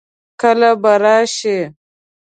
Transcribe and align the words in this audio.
کله 0.41 0.71
به 0.81 0.93
راشي؟ 1.03 1.57